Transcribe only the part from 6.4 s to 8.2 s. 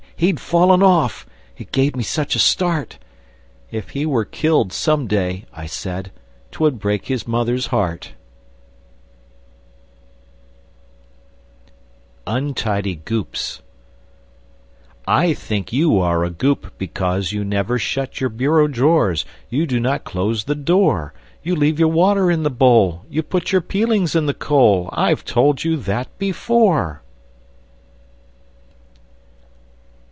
"'Twould break his mother's heart!"